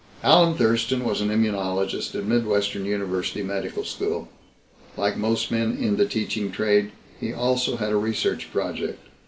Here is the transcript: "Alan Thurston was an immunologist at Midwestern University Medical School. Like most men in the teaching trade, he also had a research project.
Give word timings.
"Alan 0.23 0.55
Thurston 0.55 1.03
was 1.03 1.21
an 1.21 1.29
immunologist 1.29 2.15
at 2.15 2.25
Midwestern 2.25 2.85
University 2.87 3.43
Medical 3.43 3.83
School. 3.85 4.29
Like 4.97 5.15
most 5.15 5.51
men 5.51 5.77
in 5.77 5.97
the 5.97 6.07
teaching 6.07 6.51
trade, 6.51 6.91
he 7.19 7.31
also 7.31 7.75
had 7.77 7.91
a 7.91 7.97
research 7.97 8.51
project. 8.51 8.97